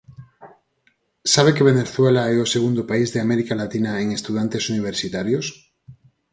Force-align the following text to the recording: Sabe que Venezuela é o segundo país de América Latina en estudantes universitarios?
Sabe 1.33 1.51
que 1.55 1.67
Venezuela 1.71 2.23
é 2.33 2.37
o 2.45 2.51
segundo 2.55 2.81
país 2.91 3.09
de 3.11 3.19
América 3.25 3.53
Latina 3.61 3.91
en 4.03 4.07
estudantes 4.17 4.63
universitarios? 4.73 5.45